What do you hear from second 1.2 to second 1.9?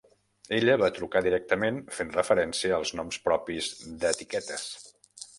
directament